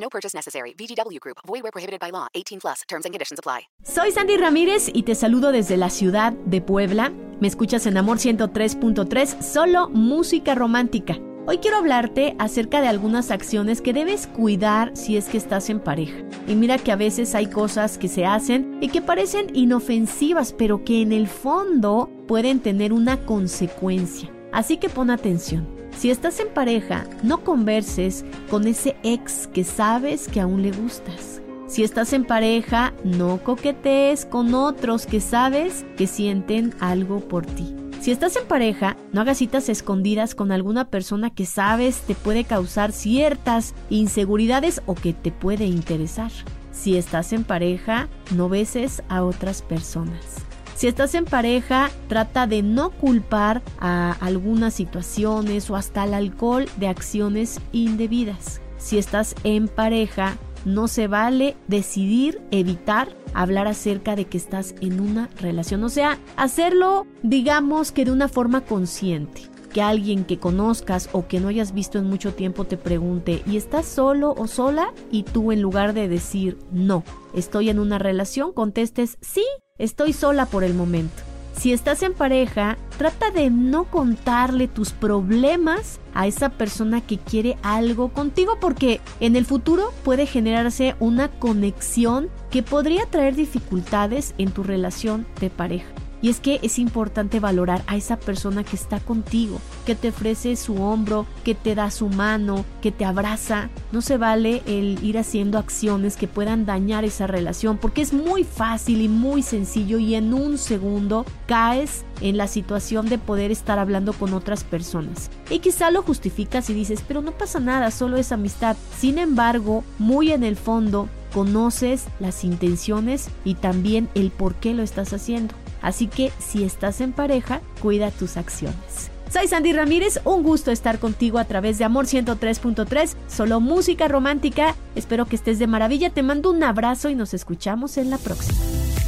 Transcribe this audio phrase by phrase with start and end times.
[0.00, 0.74] No purchase necessary.
[0.74, 1.38] VGW Group.
[1.46, 2.28] Void where prohibited by law.
[2.34, 2.82] 18 plus.
[2.88, 3.68] Terms and conditions apply.
[3.84, 7.12] Soy Sandy Ramírez y te saludo desde la ciudad de Puebla.
[7.40, 11.18] Me escuchas en Amor 103.3, solo música romántica.
[11.46, 15.80] Hoy quiero hablarte acerca de algunas acciones que debes cuidar si es que estás en
[15.80, 16.18] pareja.
[16.46, 20.84] Y mira que a veces hay cosas que se hacen y que parecen inofensivas, pero
[20.84, 24.30] que en el fondo pueden tener una consecuencia.
[24.52, 25.77] Así que pon atención.
[25.98, 31.42] Si estás en pareja, no converses con ese ex que sabes que aún le gustas.
[31.66, 37.74] Si estás en pareja, no coquetees con otros que sabes que sienten algo por ti.
[38.00, 42.44] Si estás en pareja, no hagas citas escondidas con alguna persona que sabes te puede
[42.44, 46.30] causar ciertas inseguridades o que te puede interesar.
[46.70, 50.37] Si estás en pareja, no beses a otras personas.
[50.78, 56.66] Si estás en pareja, trata de no culpar a algunas situaciones o hasta al alcohol
[56.76, 58.60] de acciones indebidas.
[58.76, 65.00] Si estás en pareja, no se vale decidir evitar hablar acerca de que estás en
[65.00, 65.82] una relación.
[65.82, 69.42] O sea, hacerlo, digamos que de una forma consciente.
[69.72, 73.56] Que alguien que conozcas o que no hayas visto en mucho tiempo te pregunte, ¿y
[73.56, 74.92] estás solo o sola?
[75.10, 77.02] Y tú en lugar de decir, no,
[77.34, 79.42] estoy en una relación, contestes, sí,
[79.78, 81.22] estoy sola por el momento.
[81.58, 87.56] Si estás en pareja, trata de no contarle tus problemas a esa persona que quiere
[87.62, 94.52] algo contigo porque en el futuro puede generarse una conexión que podría traer dificultades en
[94.52, 95.88] tu relación de pareja.
[96.20, 100.56] Y es que es importante valorar a esa persona que está contigo, que te ofrece
[100.56, 103.70] su hombro, que te da su mano, que te abraza.
[103.92, 108.44] No se vale el ir haciendo acciones que puedan dañar esa relación porque es muy
[108.44, 113.78] fácil y muy sencillo y en un segundo caes en la situación de poder estar
[113.78, 115.30] hablando con otras personas.
[115.50, 118.76] Y quizá lo justificas y dices, pero no pasa nada, solo es amistad.
[118.98, 124.82] Sin embargo, muy en el fondo, conoces las intenciones y también el por qué lo
[124.82, 125.54] estás haciendo.
[125.82, 129.10] Así que si estás en pareja, cuida tus acciones.
[129.30, 134.74] Soy Sandy Ramírez, un gusto estar contigo a través de Amor 103.3, solo música romántica.
[134.94, 138.58] Espero que estés de maravilla, te mando un abrazo y nos escuchamos en la próxima.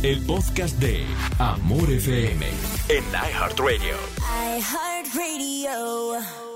[0.02, 1.04] El podcast de
[1.38, 2.46] Amor FM
[2.88, 3.96] en iHeartRadio.
[4.58, 6.49] iHeartRadio.